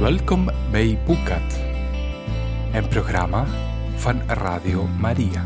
[0.00, 1.60] Welkom bij Boekat,
[2.72, 3.46] een programma
[3.94, 5.44] van Radio Maria.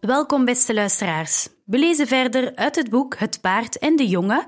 [0.00, 1.48] Welkom, beste luisteraars.
[1.64, 4.46] We lezen verder uit het boek Het Paard en de Jongen,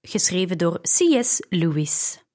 [0.00, 1.42] geschreven door C.S.
[1.48, 2.27] Lewis.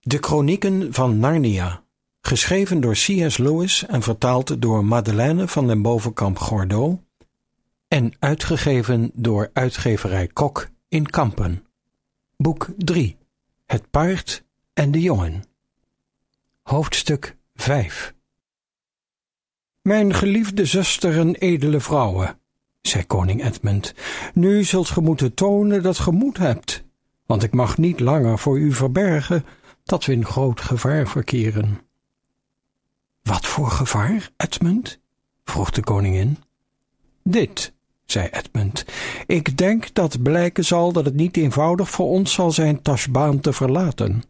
[0.00, 1.84] De Chronieken van Narnia,
[2.20, 3.36] geschreven door C.S.
[3.36, 6.98] Lewis en vertaald door Madeleine van den Bovenkamp Gordeau
[7.88, 11.66] en uitgegeven door uitgeverij Kok in Kampen.
[12.36, 13.16] Boek 3
[13.66, 15.44] Het Paard en de Jongen.
[16.62, 18.14] Hoofdstuk 5
[19.82, 22.40] Mijn geliefde zuster en edele vrouwen,
[22.80, 23.94] zei koning Edmund,
[24.34, 26.84] nu zult ge moeten tonen dat ge moed hebt,
[27.26, 29.44] want ik mag niet langer voor u verbergen
[29.88, 31.80] dat we in groot gevaar verkeren.
[33.22, 34.98] Wat voor gevaar, Edmund?
[35.44, 36.38] vroeg de koningin.
[37.22, 37.72] Dit,
[38.06, 38.84] zei Edmund.
[39.26, 43.52] Ik denk dat blijken zal dat het niet eenvoudig voor ons zal zijn Tashbaan te
[43.52, 44.22] verlaten.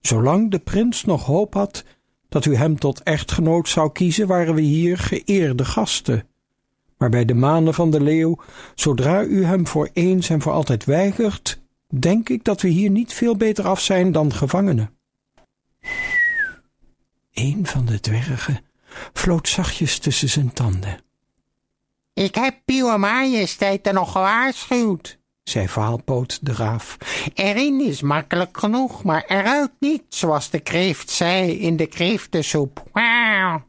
[0.00, 1.84] Zolang de prins nog hoop had
[2.28, 6.26] dat u hem tot echtgenoot zou kiezen, waren we hier geëerde gasten.
[6.98, 8.38] Maar bij de manen van de leeuw,
[8.74, 11.60] zodra u hem voor eens en voor altijd weigert,
[11.94, 14.96] denk ik dat we hier niet veel beter af zijn dan gevangenen.
[17.32, 18.64] Een van de dwergen
[19.12, 21.00] floot zachtjes tussen zijn tanden.
[22.12, 26.96] Ik heb uw majesteit er nog gewaarschuwd, zei Vaalpoot de raaf.
[27.34, 32.82] Erin is makkelijk genoeg, maar eruit niet, zoals de kreeft zei in de kreeftensoep.
[32.92, 33.66] Wauw.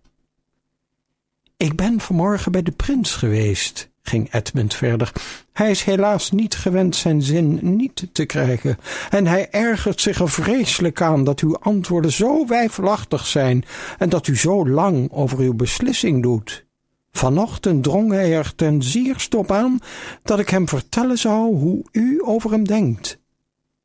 [1.58, 5.12] Ik ben vanmorgen bij de prins geweest, ging Edmund verder.
[5.54, 8.78] Hij is helaas niet gewend zijn zin niet te krijgen,
[9.10, 13.66] en hij ergert zich er vreselijk aan dat uw antwoorden zo wijfelachtig zijn
[13.98, 16.66] en dat u zo lang over uw beslissing doet.
[17.12, 19.80] Vanochtend drong hij er ten zierst op aan
[20.24, 23.20] dat ik hem vertellen zou hoe u over hem denkt.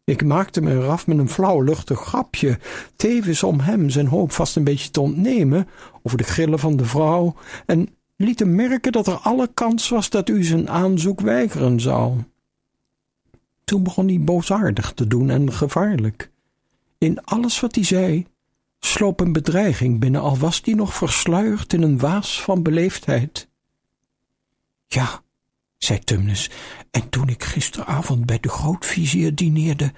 [0.04, 2.58] Ik maakte me eraf met een flauw luchtig grapje,
[2.96, 5.68] tevens om hem zijn hoop vast een beetje te ontnemen
[6.02, 7.34] over de grillen van de vrouw,
[7.66, 12.22] en liet hem merken dat er alle kans was dat u zijn aanzoek weigeren zou.
[13.64, 16.30] Toen begon hij boosaardig te doen en gevaarlijk.
[16.98, 18.26] In alles wat hij zei,
[18.78, 23.48] sloop een bedreiging binnen, al was die nog versluierd in een waas van beleefdheid.
[24.86, 25.22] Ja,
[25.78, 26.50] zei Tumnus,
[26.90, 29.92] en toen ik gisteravond bij de grootvizier dineerde,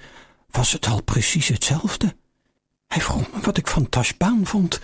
[0.49, 2.15] was het al precies hetzelfde.
[2.87, 4.81] Hij vroeg me wat ik van Tashbaan vond.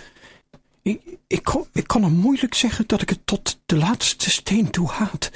[0.84, 4.70] Ik, ik, kon, ik kon hem moeilijk zeggen dat ik het tot de laatste steen
[4.70, 5.30] toe haat.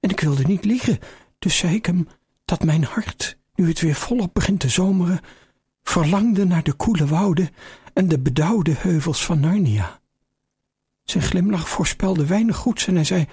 [0.00, 0.98] En ik wilde niet liegen,
[1.38, 2.08] dus zei ik hem
[2.44, 5.20] dat mijn hart, nu het weer volop begint te zomeren,
[5.82, 7.50] verlangde naar de koele wouden
[7.94, 10.00] en de bedauwde heuvels van Narnia.
[11.04, 13.26] Zijn glimlach voorspelde weinig goeds en hij zei: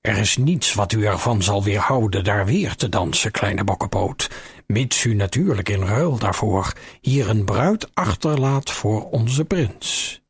[0.00, 4.30] Er is niets wat u ervan zal weerhouden daar weer te dansen, kleine bokkenpoot,
[4.66, 10.22] mits u natuurlijk in ruil daarvoor hier een bruid achterlaat voor onze prins.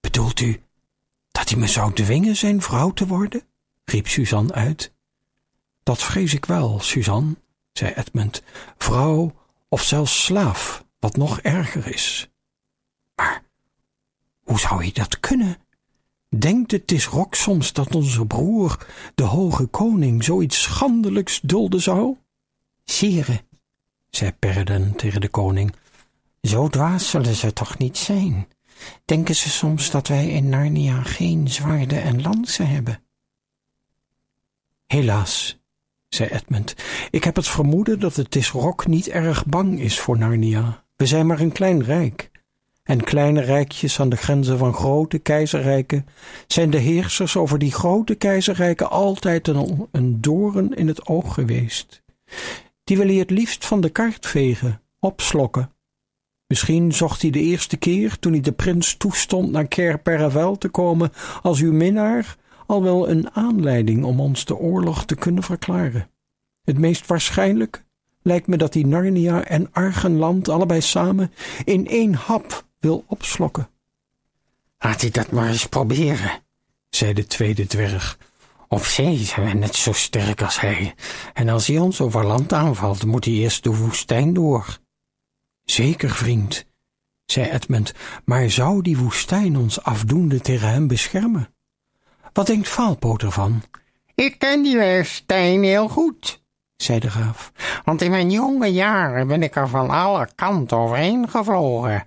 [0.00, 0.62] Bedoelt u
[1.30, 3.42] dat hij me zou dwingen zijn vrouw te worden?
[3.84, 4.92] riep Suzanne uit.
[5.82, 7.36] Dat vrees ik wel, Suzanne,
[7.72, 8.42] zei Edmund,
[8.76, 9.34] vrouw
[9.68, 12.30] of zelfs slaaf, wat nog erger is.
[13.14, 13.42] Maar
[14.44, 15.56] hoe zou hij dat kunnen?
[16.36, 22.16] Denkt het is rok soms dat onze broer, de hoge koning, zoiets schandelijks dulden zou?
[22.84, 23.44] Sire,
[24.10, 25.74] zei Perden tegen de koning,
[26.42, 28.48] zo dwaas zullen ze toch niet zijn?
[29.04, 33.02] Denken ze soms dat wij in Narnia geen zwaarden en lansen hebben?
[34.86, 35.60] Helaas,
[36.08, 36.74] zei Edmund,
[37.10, 40.84] ik heb het vermoeden dat het Tisrok niet erg bang is voor Narnia.
[40.96, 42.30] We zijn maar een klein rijk.
[42.82, 46.06] En kleine rijkjes aan de grenzen van grote keizerrijken
[46.46, 52.02] zijn de heersers over die grote keizerrijken altijd een, een doorn in het oog geweest.
[52.84, 55.72] Die wil hij het liefst van de kaart vegen, opslokken.
[56.50, 61.12] Misschien zocht hij de eerste keer, toen hij de prins toestond naar Kerperavel te komen
[61.42, 62.36] als uw minnaar,
[62.66, 66.10] al wel een aanleiding om ons de oorlog te kunnen verklaren.
[66.62, 67.84] Het meest waarschijnlijk
[68.22, 71.32] lijkt me dat hij Narnia en Argenland allebei samen
[71.64, 73.68] in één hap wil opslokken.
[74.78, 76.30] Laat hij dat maar eens proberen,
[76.88, 78.18] zei de tweede dwerg.
[78.68, 80.94] Op zee zijn we net zo sterk als hij,
[81.34, 84.78] en als hij ons over land aanvalt, moet hij eerst de woestijn door.
[85.70, 86.64] Zeker, vriend,
[87.24, 87.94] zei Edmund,
[88.24, 91.54] maar zou die woestijn ons afdoende tegen hem beschermen?
[92.32, 93.62] Wat denkt Vaalpoot ervan?
[94.14, 96.42] Ik ken die woestijn heel goed,
[96.76, 97.52] zei de graaf,
[97.84, 102.06] want in mijn jonge jaren ben ik er van alle kanten overheen gevlogen.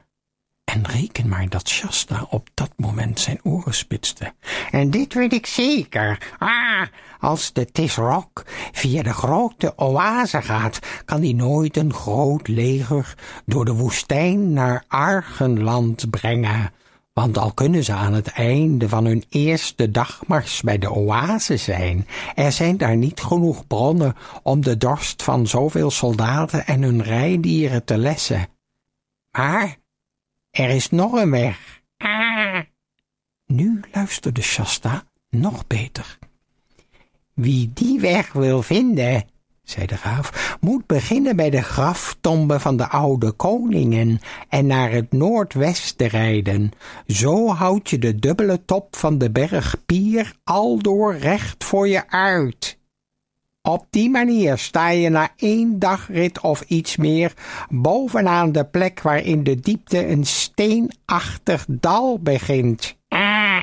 [0.73, 4.33] En reken maar dat Shasta op dat moment zijn oren spitste.
[4.71, 6.33] En dit weet ik zeker.
[6.39, 6.87] Ah,
[7.19, 13.13] als de Tisrock via de grote oase gaat, kan hij nooit een groot leger
[13.45, 16.71] door de woestijn naar Argenland brengen.
[17.13, 22.07] Want al kunnen ze aan het einde van hun eerste dagmars bij de oase zijn,
[22.35, 27.83] er zijn daar niet genoeg bronnen om de dorst van zoveel soldaten en hun rijdieren
[27.83, 28.47] te lessen.
[29.31, 29.81] Maar
[30.53, 31.81] er is nog een weg.
[31.97, 32.59] Ah.
[33.45, 36.17] Nu luisterde Shasta nog beter.
[37.33, 39.25] Wie die weg wil vinden,
[39.63, 44.19] zei de graaf, moet beginnen bij de graftombe van de oude koningen
[44.49, 46.71] en naar het noordwesten rijden.
[47.07, 52.77] Zo houd je de dubbele top van de berg Pier aldoor recht voor je uit.
[53.69, 57.33] Op die manier sta je na één dagrit of iets meer
[57.69, 62.97] bovenaan de plek waar in de diepte een steenachtig dal begint.
[63.07, 63.61] Ah.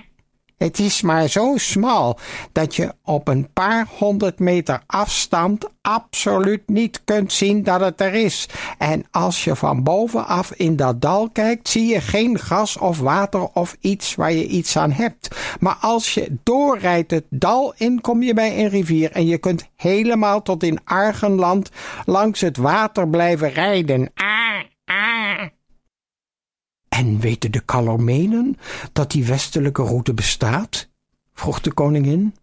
[0.57, 2.19] Het is maar zo smal
[2.53, 8.15] dat je op een paar honderd meter afstand absoluut niet kunt zien dat het er
[8.15, 8.49] is.
[8.79, 13.49] En als je van bovenaf in dat dal kijkt, zie je geen gas of water
[13.53, 15.37] of iets waar je iets aan hebt.
[15.61, 19.69] Maar als je doorrijdt het dal in, kom je bij een rivier en je kunt
[19.77, 21.71] helemaal tot in Argenland
[22.05, 24.11] langs het water blijven rijden.
[24.15, 25.49] Ah, ah.
[26.89, 28.57] En weten de Calormenen
[28.93, 30.89] dat die westelijke route bestaat?
[31.35, 32.35] vroeg de koningin.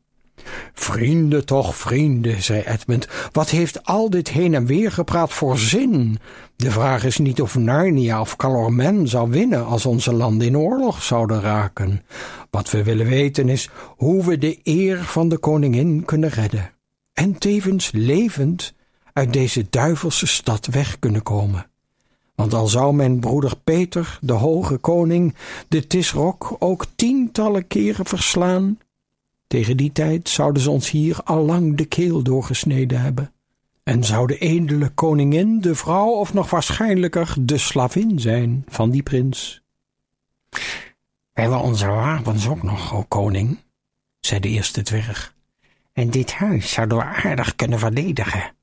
[0.74, 6.20] Vrienden toch, vrienden, zei Edmund, wat heeft al dit heen en weer gepraat voor zin?
[6.56, 11.04] De vraag is niet of Narnia of Calormen zou winnen als onze landen in oorlog
[11.04, 12.04] zouden raken.
[12.50, 16.72] Wat we willen weten is hoe we de eer van de koningin kunnen redden.
[17.14, 18.74] En tevens levend
[19.14, 21.70] uit deze duivelse stad weg kunnen komen.
[22.36, 25.36] Want al zou mijn broeder Peter, de hoge koning,
[25.68, 28.78] de Tisrok ook tientallen keren verslaan,
[29.48, 33.32] tegen die tijd zouden ze ons hier allang de keel doorgesneden hebben.
[33.84, 39.04] En zou de edele koningin de vrouw of nog waarschijnlijker de slavin zijn van die
[39.04, 39.62] prins.
[41.34, 43.58] Hebben onze wapens ook nog, o koning,
[44.20, 45.36] zei de eerste dwerg.
[45.94, 48.56] En dit huis zouden we aardig kunnen verdedigen.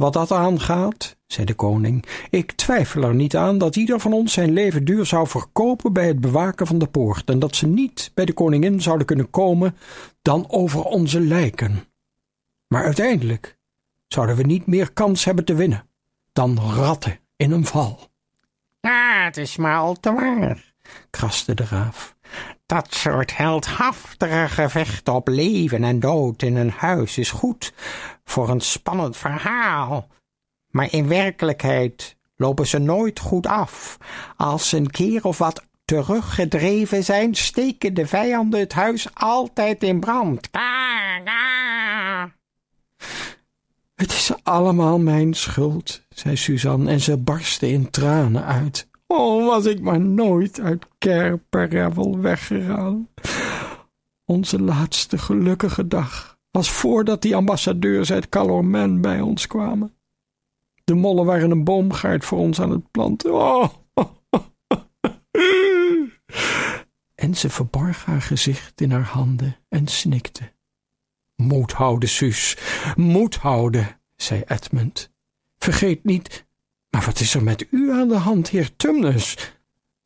[0.00, 4.32] Wat dat aangaat, zei de koning, ik twijfel er niet aan dat ieder van ons
[4.32, 8.10] zijn leven duur zou verkopen bij het bewaken van de poort en dat ze niet
[8.14, 9.76] bij de koningin zouden kunnen komen
[10.22, 11.84] dan over onze lijken.
[12.68, 13.58] Maar uiteindelijk
[14.06, 15.86] zouden we niet meer kans hebben te winnen
[16.32, 17.98] dan ratten in een val.
[18.80, 20.74] Ja, het is maar al te waar,
[21.10, 22.16] kraste de raaf.
[22.66, 27.72] Dat soort heldhaftige gevechten op leven en dood in een huis is goed
[28.24, 30.08] voor een spannend verhaal.
[30.70, 33.98] Maar in werkelijkheid lopen ze nooit goed af.
[34.36, 40.00] Als ze een keer of wat teruggedreven zijn, steken de vijanden het huis altijd in
[40.00, 40.48] brand.
[43.94, 48.88] Het is allemaal mijn schuld, zei Suzanne, en ze barstte in tranen uit.
[49.12, 53.08] Oh, was ik maar nooit uit Kerperevel weggegaan.
[54.24, 59.94] Onze laatste gelukkige dag was voordat die ambassadeurs uit Calormen bij ons kwamen.
[60.84, 63.34] De mollen waren een boomgaard voor ons aan het planten.
[63.34, 63.68] Oh.
[67.14, 70.52] En ze verborg haar gezicht in haar handen en snikte.
[71.36, 72.56] Moed houden, Suus,
[72.96, 75.12] moed houden, zei Edmund.
[75.58, 76.48] Vergeet niet
[76.90, 79.54] maar wat is er met u aan de hand, heer Tumnus?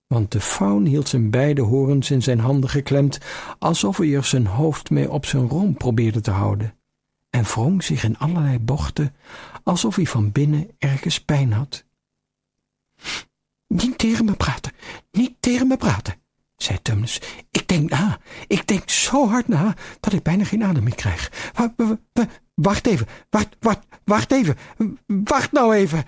[0.06, 3.18] Want de faun hield zijn beide horens in zijn handen geklemd,
[3.58, 6.78] alsof hij er zijn hoofd mee op zijn romp probeerde te houden,
[7.30, 9.14] en wrong zich in allerlei bochten,
[9.62, 11.84] alsof hij van binnen ergens pijn had.
[13.66, 14.72] Niet tegen me praten,
[15.10, 16.14] niet tegen me praten,
[16.56, 17.20] zei Tumnus.
[17.50, 21.50] Ik denk na, ik denk zo hard na, dat ik bijna geen adem meer krijg.
[22.54, 24.56] Wacht even, wacht, wacht, wacht even,
[25.06, 26.04] wacht nou even,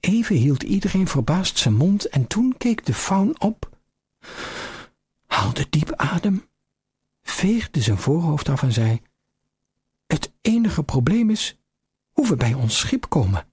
[0.00, 3.70] Even hield iedereen verbaasd zijn mond en toen keek de faun op,
[5.26, 6.48] haalde diep adem,
[7.22, 9.00] veegde zijn voorhoofd af en zei:
[10.06, 11.58] Het enige probleem is
[12.10, 13.46] hoe we bij ons schip komen.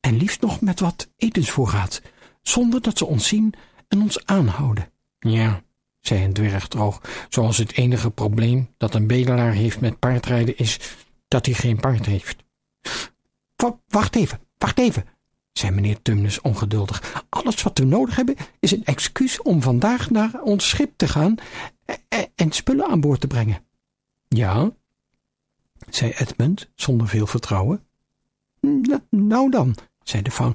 [0.00, 2.02] En liefst nog met wat etensvoorraad,
[2.42, 3.54] zonder dat ze ons zien
[3.88, 4.92] en ons aanhouden.
[5.18, 5.62] Ja,
[6.00, 10.80] zei een dwerg droog, zoals het enige probleem dat een bedelaar heeft met paardrijden is
[11.28, 12.44] dat hij geen paard heeft.
[13.88, 15.04] wacht even, wacht even,
[15.52, 17.24] zei meneer Tumnus ongeduldig.
[17.28, 21.34] Alles wat we nodig hebben is een excuus om vandaag naar ons schip te gaan
[22.34, 23.64] en spullen aan boord te brengen.
[24.28, 24.70] Ja,
[25.88, 27.84] zei Edmund zonder veel vertrouwen.
[29.10, 30.54] Nou dan, zei de faun,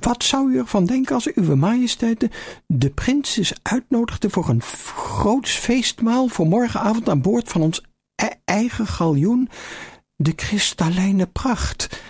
[0.00, 2.30] wat zou u ervan denken als uw majesteit de,
[2.66, 7.82] de prinses uitnodigde voor een groots feestmaal voor morgenavond aan boord van ons
[8.14, 9.48] e-, eigen galjoen,
[10.16, 12.02] de kristallijne pracht.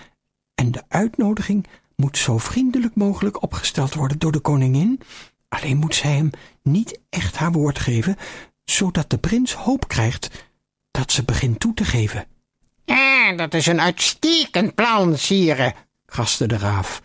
[0.55, 5.01] En de uitnodiging moet zo vriendelijk mogelijk opgesteld worden door de koningin.
[5.49, 6.29] Alleen moet zij hem
[6.61, 8.15] niet echt haar woord geven,
[8.65, 10.49] zodat de prins hoop krijgt
[10.91, 12.25] dat ze begint toe te geven.
[12.85, 15.73] Ah, dat is een uitstekend plan, sire,
[16.05, 17.01] kraste de raaf.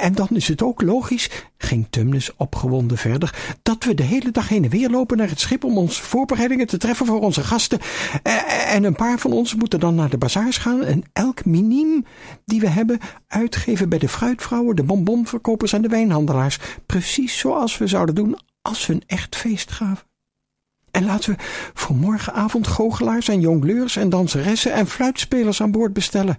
[0.00, 4.48] En dan is het ook logisch, ging Tumnus opgewonden verder, dat we de hele dag
[4.48, 7.78] heen en weer lopen naar het schip om onze voorbereidingen te treffen voor onze gasten.
[8.66, 12.04] En een paar van ons moeten dan naar de bazaars gaan en elk miniem
[12.44, 12.98] die we hebben
[13.28, 16.58] uitgeven bij de fruitvrouwen, de bonbonverkopers en de wijnhandelaars.
[16.86, 20.06] Precies zoals we zouden doen als we een echt feest gaven.
[20.90, 21.42] En laten we
[21.74, 26.38] voor morgenavond goochelaars en jongleurs en danseressen en fluitspelers aan boord bestellen.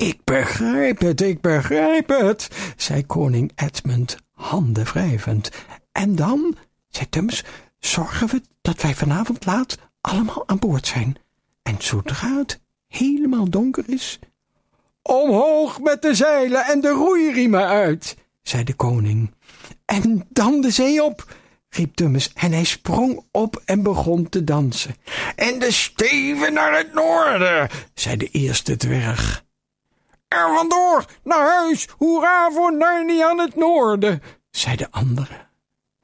[0.00, 5.50] Ik begrijp het, ik begrijp het, zei koning Edmund, handen wrijvend.
[5.92, 6.56] En dan,
[6.88, 7.44] zei Tums,
[7.78, 11.16] zorgen we dat wij vanavond laat allemaal aan boord zijn.
[11.62, 14.18] En zodra het helemaal donker is,
[15.02, 19.34] omhoog met de zeilen en de roeiriemen uit, zei de koning.
[19.84, 21.34] En dan de zee op,
[21.68, 24.94] riep Tummes, en hij sprong op en begon te dansen.
[25.36, 29.46] En de steven naar het noorden, zei de eerste dwerg.
[30.28, 35.46] Er vandoor, naar huis, hoera voor Narnia aan het noorden, zei de andere.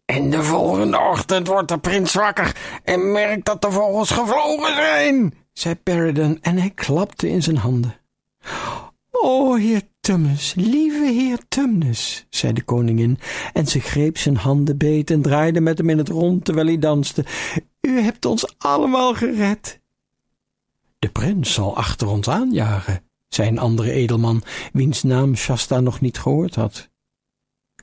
[0.04, 5.34] En de volgende ochtend wordt de prins wakker en merkt dat de vogels gevlogen zijn,
[5.52, 8.00] zei Peridon en hij klapte in zijn handen.
[9.10, 13.18] O, heer Tumnus, lieve heer Tumnus, zei de koningin,
[13.52, 16.78] en ze greep zijn handen beet en draaide met hem in het rond terwijl hij
[16.78, 17.24] danste.
[17.80, 19.80] U hebt ons allemaal gered.
[20.98, 23.02] De prins zal achter ons aanjagen,
[23.34, 26.88] zei een andere edelman, wiens naam Shasta nog niet gehoord had.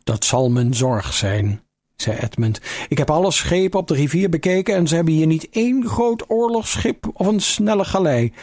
[0.03, 1.61] Dat zal mijn zorg zijn,
[1.95, 2.61] zei Edmund.
[2.87, 6.29] Ik heb alle schepen op de rivier bekeken en ze hebben hier niet één groot
[6.29, 8.33] oorlogsschip of een snelle galei.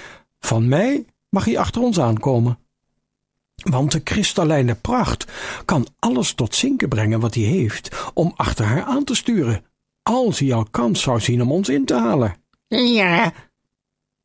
[0.41, 2.59] Van mij mag hij achter ons aankomen.
[3.63, 5.27] Want de kristallijne pracht
[5.65, 9.65] kan alles tot zinken brengen wat hij heeft om achter haar aan te sturen,
[10.03, 12.37] als hij al kans zou zien om ons in te halen.
[12.69, 13.33] Ja,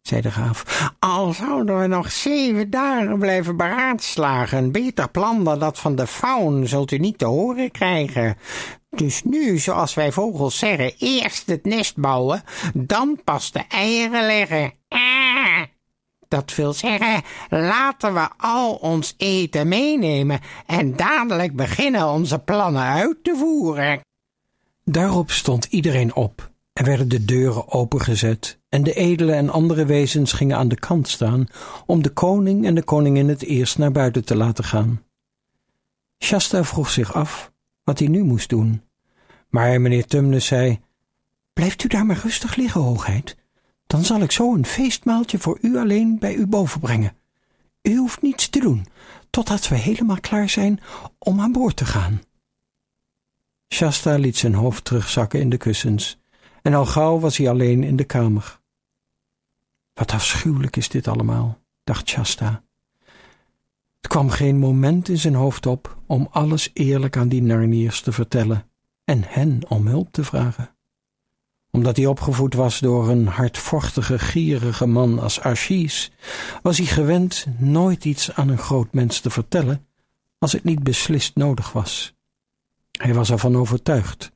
[0.04, 5.80] zei de graaf, al zouden we nog zeven dagen blijven beraadslagen, beter plan dan dat
[5.80, 8.38] van de faun zult u niet te horen krijgen.
[8.90, 12.44] Dus nu, zoals wij vogels zeggen, eerst het nest bouwen,
[12.74, 14.74] dan pas de eieren leggen.
[14.88, 15.62] Ah,
[16.28, 23.18] dat wil zeggen, laten we al ons eten meenemen en dadelijk beginnen onze plannen uit
[23.24, 24.00] te voeren.
[24.84, 30.32] Daarop stond iedereen op er werden de deuren opengezet en de edele en andere wezens
[30.32, 31.48] gingen aan de kant staan
[31.86, 35.04] om de koning en de koningin het eerst naar buiten te laten gaan.
[36.24, 37.52] Shasta vroeg zich af
[37.84, 38.82] wat hij nu moest doen,
[39.50, 40.80] maar meneer Tumnus zei,
[41.54, 43.38] Blijft u daar maar rustig liggen, hoogheid.
[43.88, 47.16] Dan zal ik zo een feestmaaltje voor u alleen bij u boven brengen.
[47.82, 48.86] U hoeft niets te doen,
[49.30, 50.80] totdat we helemaal klaar zijn
[51.18, 52.22] om aan boord te gaan.
[53.74, 56.18] Shasta liet zijn hoofd terugzakken in de kussens
[56.62, 58.62] en al gauw was hij alleen in de kamer.
[59.94, 62.64] Wat afschuwelijk is dit allemaal, dacht Shasta.
[64.02, 68.12] Het kwam geen moment in zijn hoofd op om alles eerlijk aan die Narniers te
[68.12, 68.70] vertellen
[69.04, 70.76] en hen om hulp te vragen.
[71.72, 76.12] Omdat hij opgevoed was door een hardvochtige, gierige man als Archis,
[76.62, 79.88] was hij gewend nooit iets aan een groot mens te vertellen
[80.38, 82.16] als het niet beslist nodig was.
[82.92, 84.32] Hij was ervan overtuigd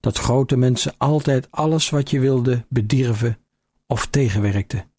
[0.00, 3.38] dat grote mensen altijd alles wat je wilde bedierven
[3.86, 4.91] of tegenwerkten.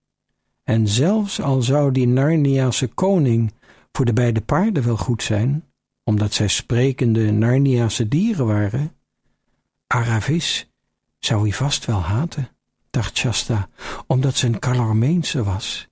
[0.63, 3.53] En zelfs al zou die Narniaanse koning
[3.91, 5.65] voor de beide paarden wel goed zijn,
[6.03, 8.95] omdat zij sprekende Narniaanse dieren waren,
[9.87, 10.69] Aravis
[11.19, 12.49] zou hij vast wel haten,
[12.89, 13.69] dacht Shasta,
[14.07, 15.87] omdat ze een Calormeense was.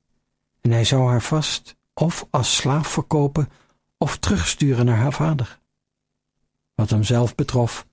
[0.61, 3.49] En hij zou haar vast of als slaaf verkopen
[3.97, 5.59] of terugsturen naar haar vader.
[6.75, 7.87] Wat hem zelf betrof,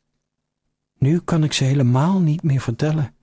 [0.98, 3.14] nu kan ik ze helemaal niet meer vertellen.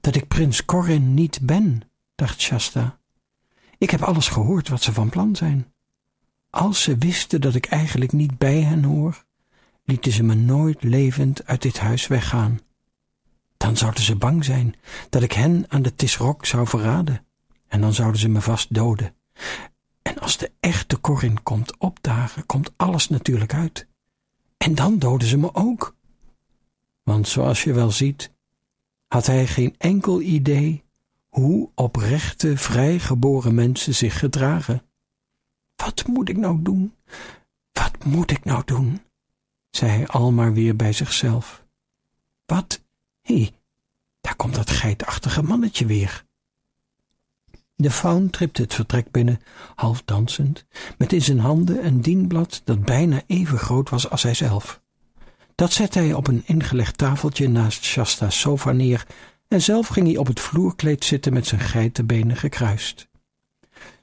[0.00, 1.82] Dat ik prins Corin niet ben,
[2.14, 2.98] dacht Shasta.
[3.78, 5.72] Ik heb alles gehoord wat ze van plan zijn.
[6.50, 9.24] Als ze wisten dat ik eigenlijk niet bij hen hoor,
[9.84, 12.60] lieten ze me nooit levend uit dit huis weggaan.
[13.56, 14.74] Dan zouden ze bang zijn
[15.08, 17.26] dat ik hen aan de Tisrok zou verraden,
[17.68, 19.14] en dan zouden ze me vast doden.
[20.02, 23.86] En als de echte Corin komt opdagen, komt alles natuurlijk uit.
[24.56, 25.94] En dan doden ze me ook
[27.02, 28.32] want zoals je wel ziet,
[29.08, 30.84] had hij geen enkel idee
[31.32, 34.82] hoe oprechte, vrijgeboren mensen zich gedragen.
[35.76, 36.94] Wat moet ik nou doen?
[37.72, 39.00] Wat moet ik nou doen?
[39.70, 41.64] zei hij al maar weer bij zichzelf.
[42.46, 42.82] Wat?
[43.20, 43.52] Hé, hey,
[44.20, 46.24] daar komt dat geitachtige mannetje weer.
[47.74, 49.40] De faun tripte het vertrek binnen,
[49.74, 50.66] half dansend,
[50.98, 54.80] met in zijn handen een dienblad dat bijna even groot was als hij zelf.
[55.54, 59.06] Dat zette hij op een ingelegd tafeltje naast Shasta's sofa neer
[59.52, 63.08] en zelf ging hij op het vloerkleed zitten met zijn geitenbenen gekruist.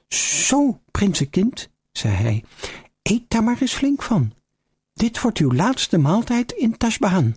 [0.08, 2.44] Zo, prinsenkind, zei hij,
[3.02, 4.32] eet daar maar eens flink van.
[4.92, 7.36] Dit wordt uw laatste maaltijd in Tashbaan.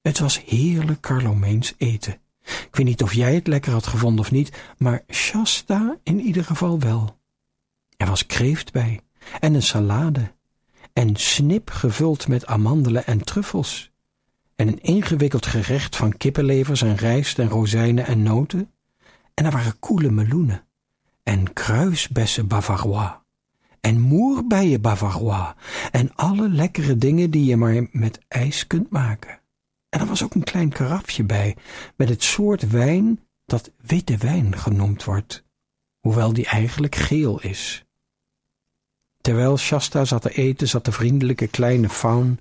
[0.00, 2.18] Het was heerlijk Carlomeens eten.
[2.44, 6.44] Ik weet niet of jij het lekker had gevonden of niet, maar Shasta in ieder
[6.44, 7.18] geval wel.
[7.96, 9.00] Er was kreeft bij
[9.40, 10.32] en een salade
[10.92, 13.92] en snip gevuld met amandelen en truffels
[14.56, 18.70] en een ingewikkeld gerecht van kippenlevers en rijst en rozijnen en noten.
[19.34, 20.64] En er waren koele meloenen.
[21.22, 23.10] En kruisbessen bavarois.
[23.80, 25.52] En moerbeien bavarois.
[25.90, 29.40] En alle lekkere dingen die je maar met ijs kunt maken.
[29.88, 31.56] En er was ook een klein karafje bij,
[31.96, 35.44] met het soort wijn dat witte wijn genoemd wordt,
[36.00, 37.84] hoewel die eigenlijk geel is.
[39.24, 42.38] Terwijl Shasta zat te eten, zat de vriendelijke kleine faun,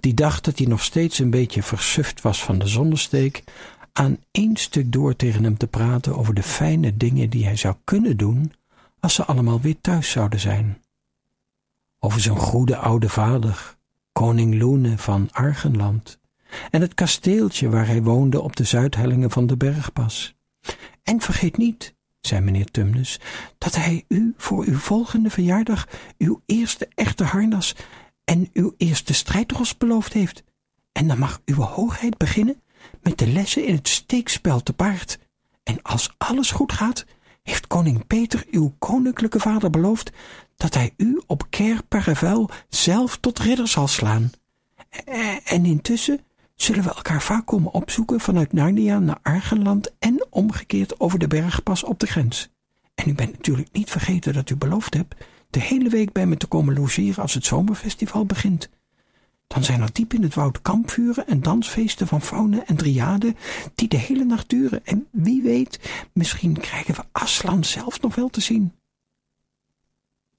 [0.00, 3.44] die dacht dat hij nog steeds een beetje versuft was van de zonnesteek,
[3.92, 7.74] aan één stuk door tegen hem te praten over de fijne dingen die hij zou
[7.84, 8.52] kunnen doen
[9.00, 10.82] als ze allemaal weer thuis zouden zijn.
[11.98, 13.76] Over zijn goede oude vader,
[14.12, 16.18] koning Loene van Argenland,
[16.70, 20.34] en het kasteeltje waar hij woonde op de zuidhellingen van de bergpas.
[21.02, 21.94] En vergeet niet,
[22.26, 23.20] zei meneer Tumnus,
[23.58, 25.88] dat hij u voor uw volgende verjaardag
[26.18, 27.74] uw eerste echte harnas
[28.24, 30.42] en uw eerste strijdros beloofd heeft.
[30.92, 32.62] En dan mag uw hoogheid beginnen
[33.02, 35.18] met de lessen in het steekspel te paard.
[35.62, 37.04] En als alles goed gaat,
[37.42, 40.10] heeft koning Peter uw koninklijke vader beloofd
[40.56, 44.30] dat hij u op Kerparavel zelf tot ridder zal slaan.
[45.44, 46.20] En intussen
[46.56, 51.84] zullen we elkaar vaak komen opzoeken vanuit Narnia naar Argenland en omgekeerd over de bergpas
[51.84, 52.48] op de grens.
[52.94, 55.14] En u bent natuurlijk niet vergeten dat u beloofd hebt
[55.50, 58.70] de hele week bij me te komen logeren als het zomerfestival begint.
[59.46, 63.34] Dan zijn er diep in het woud kampvuren en dansfeesten van fauna en driade
[63.74, 64.84] die de hele nacht duren.
[64.84, 65.80] En wie weet,
[66.12, 68.72] misschien krijgen we Aslan zelf nog wel te zien.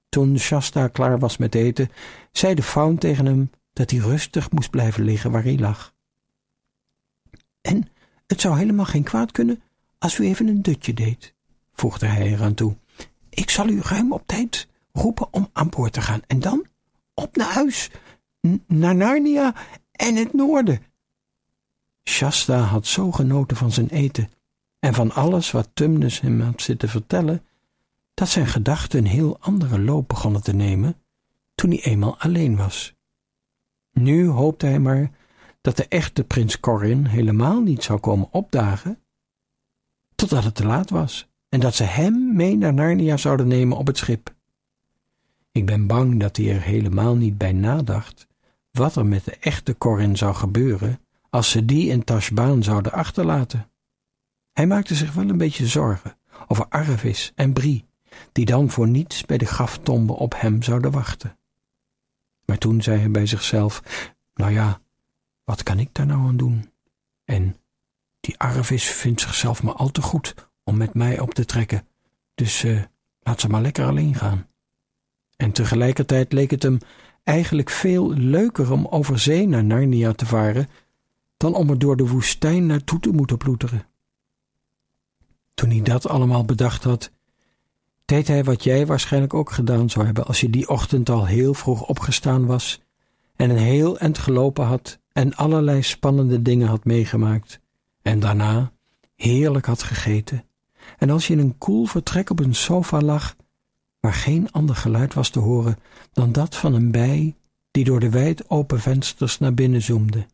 [0.10, 1.90] Toen Shasta klaar was met eten,
[2.32, 5.93] zei de faun tegen hem dat hij rustig moest blijven liggen waar hij lag.
[7.64, 7.88] En
[8.28, 9.62] het zou helemaal geen kwaad kunnen
[9.98, 11.34] als u even een dutje deed,
[11.74, 12.76] voegde hij eraan toe.
[13.30, 16.66] Ik zal u ruim op tijd roepen om aan boord te gaan en dan
[17.14, 17.90] op naar huis,
[18.68, 19.56] naar Narnia
[19.92, 20.82] en het noorden.
[22.10, 24.32] Shasta had zo genoten van zijn eten
[24.80, 27.46] en van alles wat Tumnus hem had zitten vertellen,
[28.14, 30.96] dat zijn gedachten een heel andere loop begonnen te nemen
[31.56, 32.94] toen hij eenmaal alleen was.
[33.92, 35.12] Nu hoopte hij maar
[35.64, 39.00] dat de echte prins Corin helemaal niet zou komen opdagen,
[40.16, 43.88] totdat het te laat was en dat ze hem mee naar Narnia zouden nemen op
[43.88, 44.36] het schip.
[45.52, 48.28] Ik ben bang dat hij er helemaal niet bij nadacht
[48.72, 51.00] wat er met de echte Corin zou gebeuren
[51.30, 53.70] als ze die in Tashbaan zouden achterlaten.
[54.54, 57.86] Hij maakte zich wel een beetje zorgen over Arvis en Brie,
[58.32, 61.38] die dan voor niets bij de graftombe op hem zouden wachten.
[62.46, 63.84] Maar toen zei hij bij zichzelf:
[64.34, 64.82] Nou ja,
[65.44, 66.72] wat kan ik daar nou aan doen?
[67.26, 67.58] En
[68.20, 71.88] die Arvis vindt zichzelf maar al te goed om met mij op te trekken,
[72.36, 72.82] dus uh,
[73.20, 74.48] laat ze maar lekker alleen gaan.
[75.36, 76.78] En tegelijkertijd leek het hem
[77.24, 80.70] eigenlijk veel leuker om over zee naar Narnia te varen
[81.38, 83.88] dan om er door de woestijn naartoe te moeten ploeteren.
[85.54, 87.12] Toen hij dat allemaal bedacht had,
[88.06, 91.54] deed hij wat jij waarschijnlijk ook gedaan zou hebben als je die ochtend al heel
[91.54, 92.82] vroeg opgestaan was
[93.36, 97.60] en een heel eind gelopen had en allerlei spannende dingen had meegemaakt
[98.02, 98.72] en daarna
[99.16, 100.46] heerlijk had gegeten
[100.98, 103.36] en als je in een koel vertrek op een sofa lag
[104.00, 105.78] waar geen ander geluid was te horen
[106.12, 107.36] dan dat van een bij
[107.72, 110.26] die door de wijd open vensters naar binnen zoemde.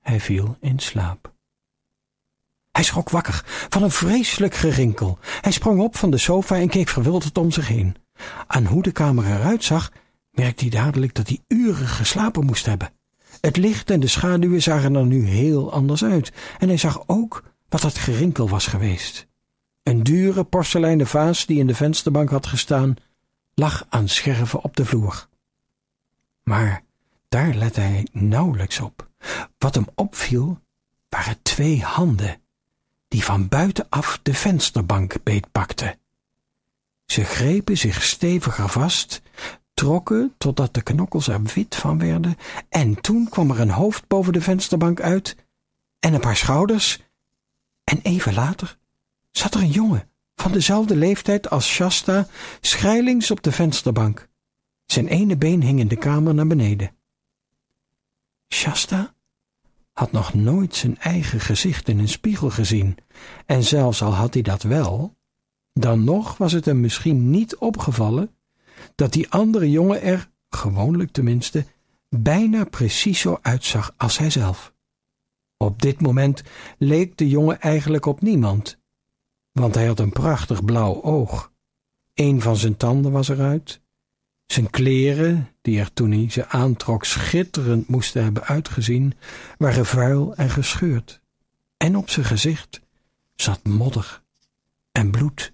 [0.00, 1.32] Hij viel in slaap.
[2.72, 5.18] Hij schrok wakker van een vreselijk gerinkel.
[5.40, 7.96] Hij sprong op van de sofa en keek verwilderd om zich heen.
[8.46, 9.92] Aan hoe de kamer eruit zag,
[10.30, 12.92] merkte hij dadelijk dat hij uren geslapen moest hebben.
[13.40, 17.42] Het licht en de schaduwen zagen er nu heel anders uit, en hij zag ook
[17.68, 19.26] wat dat gerinkel was geweest.
[19.82, 22.94] Een dure porseleinen vaas die in de vensterbank had gestaan,
[23.54, 25.28] lag aan scherven op de vloer.
[26.42, 26.82] Maar
[27.28, 29.08] daar lette hij nauwelijks op.
[29.58, 30.60] Wat hem opviel,
[31.08, 32.40] waren twee handen,
[33.08, 35.98] die van buitenaf de vensterbank beetpakten.
[37.06, 39.22] Ze grepen zich steviger vast,
[39.78, 42.36] trokken totdat de knokkels er wit van werden,
[42.68, 45.36] en toen kwam er een hoofd boven de vensterbank uit
[45.98, 47.00] en een paar schouders,
[47.84, 48.78] en even later
[49.30, 52.26] zat er een jongen van dezelfde leeftijd als Shasta
[52.60, 54.28] schrijlings op de vensterbank.
[54.86, 56.96] Zijn ene been hing in de kamer naar beneden.
[58.54, 59.14] Shasta
[59.92, 62.96] had nog nooit zijn eigen gezicht in een spiegel gezien,
[63.46, 65.16] en zelfs al had hij dat wel,
[65.72, 68.37] dan nog was het hem misschien niet opgevallen
[68.94, 71.66] dat die andere jongen er, gewoonlijk tenminste,
[72.08, 74.72] bijna precies zo uitzag als hij zelf.
[75.56, 76.42] Op dit moment
[76.78, 78.78] leek de jongen eigenlijk op niemand,
[79.52, 81.52] want hij had een prachtig blauw oog.
[82.14, 83.80] Een van zijn tanden was eruit.
[84.46, 89.14] Zijn kleren, die er toen hij ze aantrok schitterend moesten hebben uitgezien,
[89.58, 91.20] waren vuil en gescheurd.
[91.76, 92.80] En op zijn gezicht
[93.34, 94.22] zat modder
[94.92, 95.52] en bloed.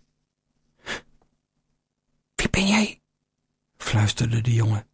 [2.35, 3.03] Wie ben jij?
[3.85, 4.87] Fluisterde de jongen.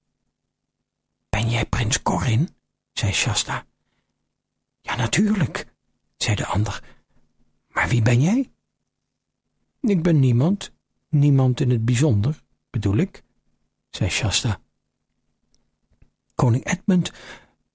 [1.29, 2.49] Ben jij prins Corin?
[2.93, 3.67] zei Shasta.
[4.81, 5.67] Ja, natuurlijk,
[6.17, 6.85] zei de ander.
[7.69, 8.51] Maar wie ben jij?
[9.81, 10.73] Ik ben niemand,
[11.09, 13.23] niemand in het bijzonder, bedoel ik,
[13.91, 14.61] zei Shasta.
[16.35, 17.13] Koning Edmund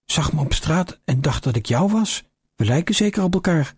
[0.06, 2.24] zag me op straat en dacht dat ik jou was.
[2.56, 3.76] We lijken zeker op elkaar.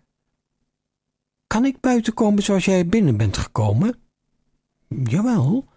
[1.46, 4.00] Kan ik buiten komen zoals jij binnen bent gekomen?
[4.88, 5.68] Jawel,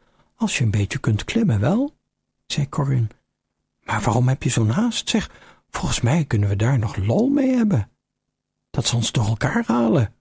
[0.42, 1.96] als je een beetje kunt klimmen, wel,
[2.46, 3.10] zei Corin.
[3.84, 5.10] Maar waarom heb je zo'n haast?
[5.10, 5.30] Zeg,
[5.70, 7.90] volgens mij kunnen we daar nog lol mee hebben.
[8.70, 10.14] Dat ze ons door elkaar halen.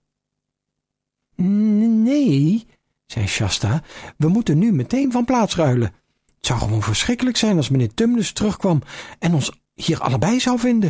[1.35, 2.67] Nee,
[3.05, 3.83] zei Shasta,
[4.17, 5.93] we moeten nu meteen van plaats ruilen.
[6.37, 8.81] Het zou gewoon verschrikkelijk zijn als meneer Tumnus terugkwam
[9.19, 10.89] en ons hier allebei zou vinden.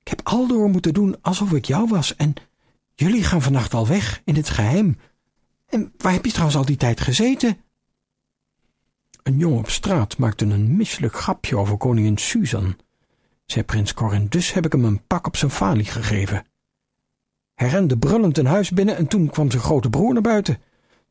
[0.00, 2.34] Ik heb aldoor moeten doen alsof ik jou was en
[2.94, 4.98] jullie gaan vannacht al weg in het geheim.
[5.66, 7.58] En waar heb je trouwens al die tijd gezeten?
[9.30, 12.76] Een jongen op straat maakte een misselijk grapje over koningin Susan,
[13.46, 16.44] zei prins Corin, dus heb ik hem een pak op zijn falie gegeven.
[17.54, 20.58] Hij rende brullend een huis binnen en toen kwam zijn grote broer naar buiten.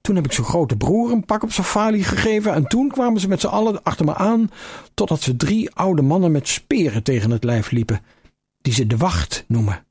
[0.01, 3.21] Toen heb ik zijn grote broer een pak op zijn falie gegeven en toen kwamen
[3.21, 4.49] ze met z'n allen achter me aan,
[4.93, 8.01] totdat ze drie oude mannen met speren tegen het lijf liepen,
[8.61, 9.85] die ze de wacht noemen.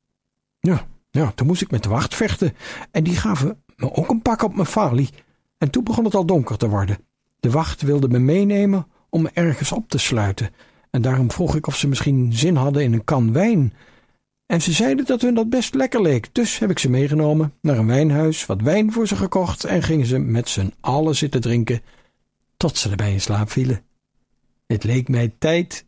[0.59, 2.53] Ja, ja, toen moest ik met de wacht vechten
[2.91, 5.09] en die gaven me ook een pak op mijn falie.
[5.57, 7.08] En toen begon het al donker te worden.
[7.39, 10.49] De wacht wilde me meenemen om me ergens op te sluiten.
[10.89, 13.73] En daarom vroeg ik of ze misschien zin hadden in een kan wijn.
[14.45, 16.29] En ze zeiden dat hun dat best lekker leek.
[16.31, 20.05] Dus heb ik ze meegenomen naar een wijnhuis, wat wijn voor ze gekocht en gingen
[20.05, 21.81] ze met z'n allen zitten drinken
[22.57, 23.81] tot ze erbij in slaap vielen.
[24.67, 25.85] Het leek mij tijd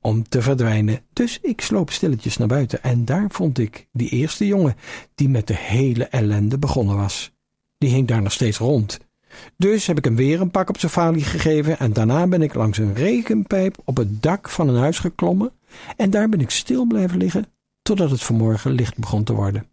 [0.00, 4.46] om te verdwijnen, dus ik sloop stilletjes naar buiten en daar vond ik die eerste
[4.46, 4.76] jongen
[5.14, 7.32] die met de hele ellende begonnen was.
[7.78, 8.98] Die hing daar nog steeds rond
[9.56, 12.54] dus heb ik hem weer een pak op zijn falie gegeven en daarna ben ik
[12.54, 15.52] langs een regenpijp op het dak van een huis geklommen
[15.96, 17.46] en daar ben ik stil blijven liggen
[17.82, 19.66] totdat het vanmorgen licht begon te worden.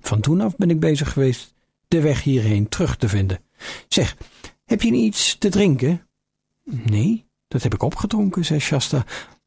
[0.00, 1.54] Van toen af ben ik bezig geweest
[1.88, 3.40] de weg hierheen terug te vinden.
[3.88, 4.16] Zeg,
[4.64, 6.08] heb je iets te drinken?
[6.64, 9.04] Nee, dat heb ik opgedronken, zei Shasta.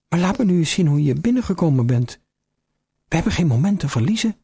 [0.10, 2.20] Maar laat me nu eens zien hoe je binnengekomen bent.
[3.08, 4.36] We hebben geen moment te verliezen.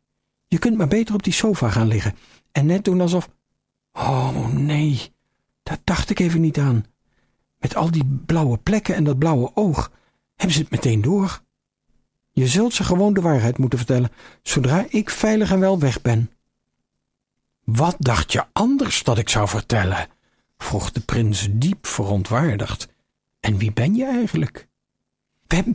[0.47, 2.15] Je kunt maar beter op die sofa gaan liggen
[2.52, 3.30] en net doen alsof.
[3.97, 5.13] Oh nee,
[5.63, 6.86] daar dacht ik even niet aan.
[7.60, 9.91] Met al die blauwe plekken en dat blauwe oog
[10.36, 11.41] hebben ze het meteen door.
[12.31, 16.31] Je zult ze gewoon de waarheid moeten vertellen, zodra ik veilig en wel weg ben.
[17.63, 20.07] Wat dacht je anders dat ik zou vertellen?
[20.57, 22.88] vroeg de prins diep verontwaardigd.
[23.39, 24.67] En wie ben je eigenlijk?
[25.47, 25.73] We hebben,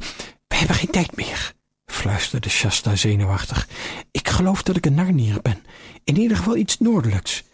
[0.48, 1.54] we hebben geen tijd meer,
[1.86, 3.68] fluisterde Shasta zenuwachtig.
[4.10, 5.62] Ik geloof dat ik een narnier ben,
[6.04, 7.44] in ieder geval iets noordelijks.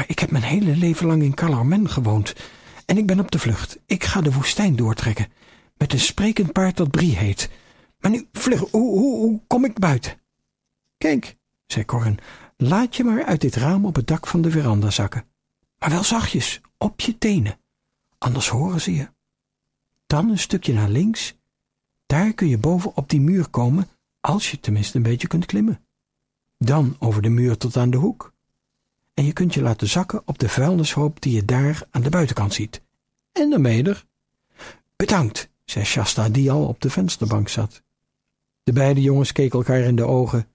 [0.00, 2.34] Maar ik heb mijn hele leven lang in Calarmen gewoond.
[2.86, 3.78] En ik ben op de vlucht.
[3.86, 5.32] Ik ga de woestijn doortrekken.
[5.76, 7.50] Met een sprekend paard dat Brie heet.
[7.98, 10.20] Maar nu, vlug, hoe, hoe, kom ik buiten?
[10.98, 11.36] Kijk,
[11.66, 12.18] zei Corin,
[12.56, 15.24] laat je maar uit dit raam op het dak van de veranda zakken.
[15.78, 17.60] Maar wel zachtjes, op je tenen.
[18.18, 19.08] Anders horen ze je.
[20.06, 21.34] Dan een stukje naar links.
[22.06, 23.88] Daar kun je boven op die muur komen,
[24.20, 25.86] als je tenminste een beetje kunt klimmen.
[26.58, 28.32] Dan over de muur tot aan de hoek
[29.20, 32.54] en je kunt je laten zakken op de vuilnishoop die je daar aan de buitenkant
[32.54, 32.82] ziet.
[33.32, 34.06] En dan ben er.
[34.96, 37.82] Bedankt, zei Shasta, die al op de vensterbank zat.
[38.62, 40.48] De beide jongens keken elkaar in de ogen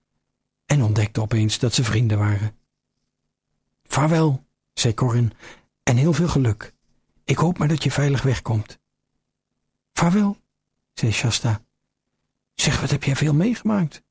[0.66, 2.56] en ontdekten opeens dat ze vrienden waren.
[3.84, 5.34] Vaarwel, zei Corin,
[5.84, 6.74] en heel veel geluk.
[7.24, 8.80] Ik hoop maar dat je veilig wegkomt.
[9.94, 10.38] Vaarwel,
[10.94, 11.62] zei Shasta.
[12.54, 14.04] Zeg, wat heb jij veel meegemaakt?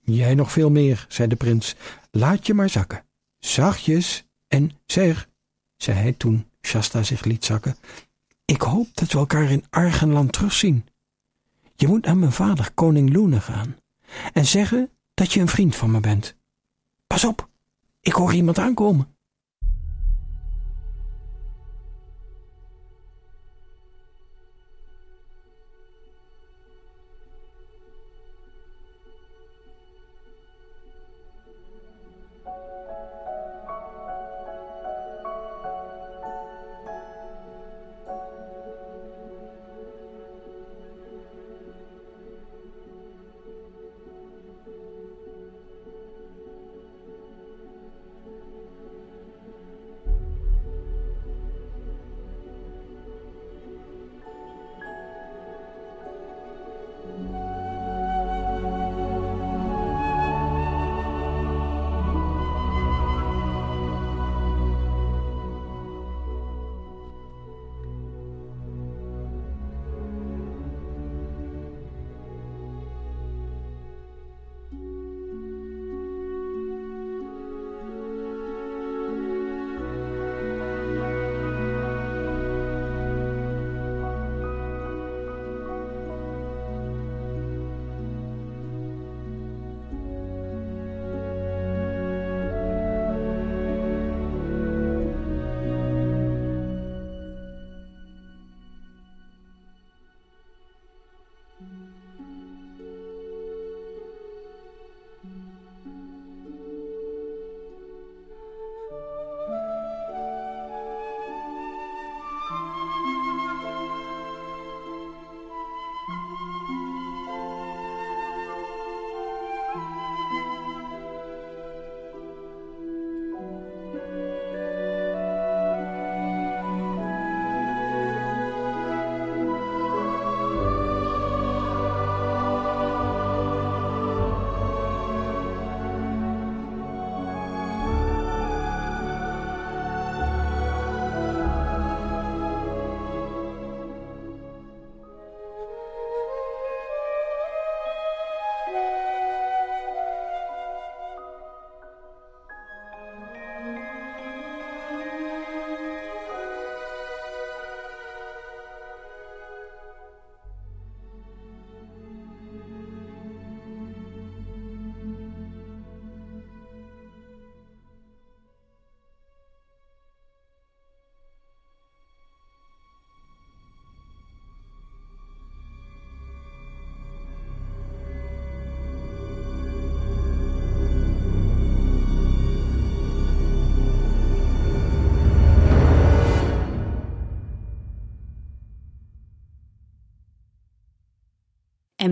[0.00, 1.76] Jij nog veel meer, zei de prins.
[2.10, 3.04] Laat je maar zakken
[3.44, 5.28] zachtjes en zeg,
[5.76, 7.76] zei hij toen Shasta zich liet zakken.
[8.44, 10.88] Ik hoop dat we elkaar in Argenland terugzien.
[11.74, 13.76] Je moet naar mijn vader, koning Loene, gaan
[14.32, 16.36] en zeggen dat je een vriend van me bent.
[17.06, 17.48] Pas op,
[18.00, 19.11] ik hoor iemand aankomen.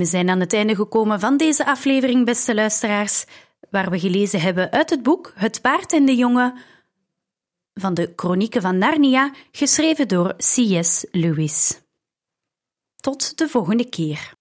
[0.00, 3.24] We zijn aan het einde gekomen van deze aflevering, beste luisteraars,
[3.70, 6.58] waar we gelezen hebben uit het boek Het paard en de jongen
[7.74, 11.06] van de Chronieken van Narnia, geschreven door C.S.
[11.10, 11.80] Lewis.
[12.96, 14.39] Tot de volgende keer.